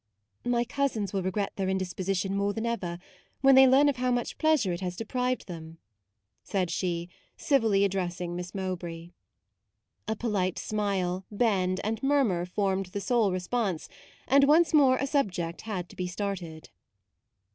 [0.43, 2.97] u My cousins will regret their in disposition more than ever,
[3.41, 5.77] when they learn of how much pleasure it has MAUDE 55 deprived them,"
[6.43, 9.11] said she, civilly ad dressing Miss Mowbray.
[10.07, 13.87] A polite bend, smile, and murmur formed the sole response,
[14.27, 16.71] and once more a subject had to be started.